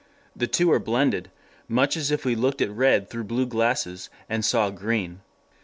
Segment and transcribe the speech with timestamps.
[0.35, 1.29] The two are blended,
[1.67, 5.19] much as if we looked at red through blue glasses and saw green.